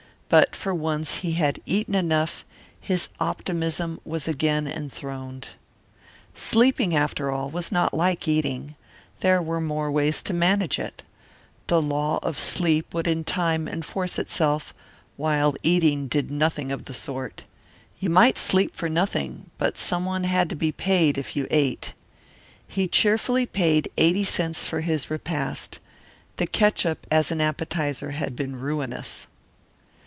But 0.29 0.55
for 0.55 0.73
once 0.73 1.17
he 1.17 1.33
had 1.33 1.59
eaten 1.65 1.93
enough; 1.93 2.45
his 2.79 3.09
optimism 3.19 3.99
was 4.05 4.29
again 4.29 4.65
enthroned. 4.65 5.49
Sleeping, 6.33 6.95
after 6.95 7.29
all, 7.29 7.49
was 7.49 7.69
not 7.69 7.93
like 7.93 8.29
eating. 8.29 8.77
There 9.19 9.41
were 9.41 9.59
more 9.59 9.91
ways 9.91 10.21
to 10.23 10.33
manage 10.33 10.79
it. 10.79 11.01
The 11.67 11.81
law 11.81 12.17
of 12.23 12.39
sleep 12.39 12.93
would 12.93 13.07
in 13.07 13.25
time 13.25 13.67
enforce 13.67 14.17
itself, 14.17 14.73
while 15.17 15.53
eating 15.63 16.07
did 16.07 16.31
nothing 16.31 16.71
of 16.71 16.85
the 16.85 16.93
sort. 16.93 17.43
You 17.99 18.09
might 18.09 18.37
sleep 18.37 18.73
for 18.73 18.87
nothing, 18.87 19.49
but 19.57 19.77
someone 19.77 20.23
had 20.23 20.47
to 20.51 20.55
be 20.55 20.71
paid 20.71 21.17
if 21.17 21.35
you 21.35 21.45
ate. 21.51 21.93
He 22.69 22.87
cheerfully 22.87 23.45
paid 23.45 23.91
eighty 23.97 24.23
cents 24.23 24.63
for 24.65 24.79
his 24.79 25.09
repast. 25.11 25.79
The 26.37 26.47
catsup 26.47 27.05
as 27.11 27.31
an 27.33 27.41
appetizer 27.41 28.11
had 28.11 28.37
been 28.37 28.55
ruinous. 28.57 29.27